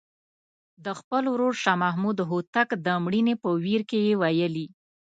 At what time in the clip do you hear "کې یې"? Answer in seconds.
3.89-4.13